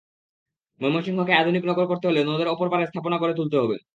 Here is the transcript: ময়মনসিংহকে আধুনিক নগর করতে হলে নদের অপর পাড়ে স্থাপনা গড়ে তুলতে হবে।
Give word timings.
ময়মনসিংহকে 0.81 1.33
আধুনিক 1.35 1.63
নগর 1.65 1.85
করতে 1.87 2.05
হলে 2.07 2.21
নদের 2.23 2.47
অপর 2.47 2.67
পাড়ে 2.71 2.85
স্থাপনা 2.89 3.17
গড়ে 3.19 3.37
তুলতে 3.39 3.55
হবে। 3.61 3.75